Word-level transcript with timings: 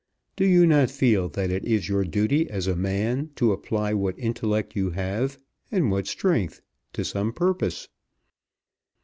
Do 0.35 0.45
you 0.47 0.65
not 0.65 0.89
feel 0.89 1.29
that 1.29 1.51
it 1.51 1.63
is 1.63 1.87
your 1.87 2.03
duty 2.03 2.49
as 2.49 2.65
a 2.65 2.75
man 2.75 3.29
to 3.35 3.51
apply 3.51 3.93
what 3.93 4.17
intellect 4.17 4.75
you 4.75 4.89
have, 4.89 5.37
and 5.71 5.91
what 5.91 6.07
strength, 6.07 6.59
to 6.93 7.05
some 7.05 7.31
purpose?" 7.31 7.87